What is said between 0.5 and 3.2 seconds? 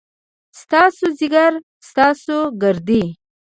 ستاسو ځيګر، ستاسو ګردې،